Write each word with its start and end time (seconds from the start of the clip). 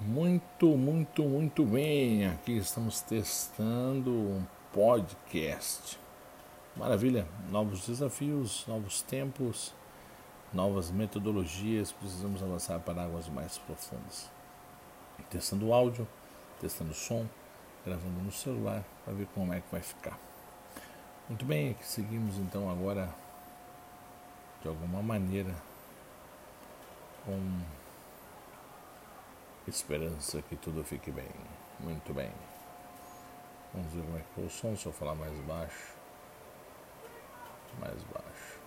Muito, 0.00 0.76
muito, 0.76 1.24
muito 1.24 1.64
bem. 1.64 2.24
Aqui 2.28 2.56
estamos 2.56 3.00
testando 3.00 4.12
um 4.12 4.46
podcast. 4.72 5.98
Maravilha, 6.76 7.26
novos 7.50 7.84
desafios, 7.84 8.64
novos 8.68 9.02
tempos, 9.02 9.74
novas 10.52 10.92
metodologias. 10.92 11.90
Precisamos 11.90 12.40
avançar 12.40 12.78
para 12.78 13.02
águas 13.02 13.28
mais 13.28 13.58
profundas. 13.58 14.30
Testando 15.30 15.72
áudio, 15.72 16.06
testando 16.60 16.94
som, 16.94 17.26
gravando 17.84 18.22
no 18.22 18.30
celular 18.30 18.84
para 19.04 19.14
ver 19.14 19.26
como 19.34 19.52
é 19.52 19.60
que 19.60 19.72
vai 19.72 19.82
ficar. 19.82 20.16
Muito 21.28 21.44
bem, 21.44 21.70
aqui 21.70 21.84
seguimos 21.84 22.38
então 22.38 22.70
agora 22.70 23.12
de 24.62 24.68
alguma 24.68 25.02
maneira 25.02 25.56
com 27.24 27.77
Esperança 29.68 30.40
que 30.40 30.56
tudo 30.56 30.82
fique 30.82 31.10
bem. 31.10 31.28
Muito 31.80 32.14
bem. 32.14 32.30
Vamos 33.74 33.92
ver 33.92 34.02
como 34.02 34.16
é 34.16 34.22
que 34.34 34.40
o 34.40 34.48
som. 34.48 34.74
Se 34.74 34.86
eu 34.86 34.92
falar 34.92 35.14
mais 35.14 35.38
baixo. 35.40 35.94
Mais 37.78 38.02
baixo. 38.04 38.58